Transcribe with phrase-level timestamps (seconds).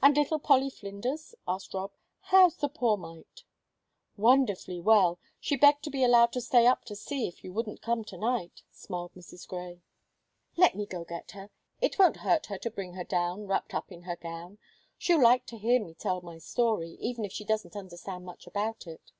[0.00, 1.90] "And little Polly Flinders?" asked Rob.
[2.20, 3.44] "How's the poor mite?"
[4.16, 7.82] "Wonderfully well; she begged to be allowed to stay up to see if you wouldn't
[7.82, 9.46] come to night," smiled Mrs.
[9.46, 9.82] Grey.
[10.56, 13.92] "Let me go get her; it won't hurt her to bring her down, wrapped up
[13.92, 14.56] in her gown.
[14.96, 18.86] She'll like to hear me tell my story, even if she doesn't understand much about
[18.86, 19.12] it."